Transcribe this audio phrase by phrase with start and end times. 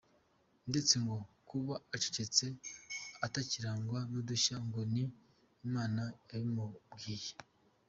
[0.69, 1.17] Ndetse ngo
[1.49, 2.45] kuba acecetse
[3.25, 5.03] atakirangwa n’udushya ngo ni
[5.67, 7.31] Imana yabimubwiye.